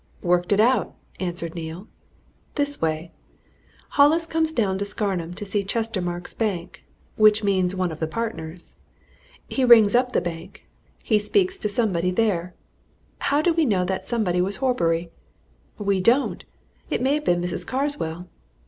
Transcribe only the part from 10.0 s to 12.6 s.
the bank. He speaks to somebody there.